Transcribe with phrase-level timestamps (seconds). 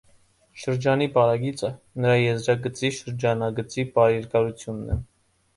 [0.61, 1.69] Շրջանի պարագիծը
[2.05, 4.99] նրա եզրագծի՝ շրջանագծի երկարությունն է։